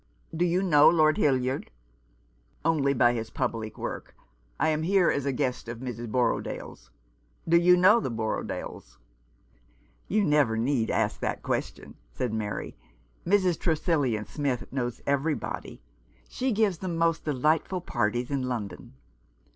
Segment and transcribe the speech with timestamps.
[0.35, 1.69] Do you know Lord Hildyard?"
[2.65, 4.15] "Only by his public work.
[4.59, 6.11] I am here as a guest of Mrs.
[6.11, 6.89] Borrodaile's.
[7.47, 8.97] Do you know the Borrodailes?"
[10.07, 12.75] "You never need ask that question," said Mary.
[13.27, 13.59] "Mrs.
[13.59, 15.83] Tresillian Smith knows everybody.
[16.27, 18.93] She gives the most delightful parties in London."